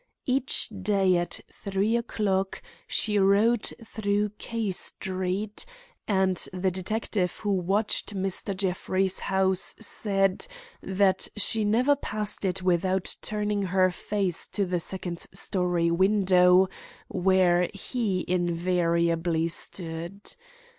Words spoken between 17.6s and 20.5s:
he invariably stood.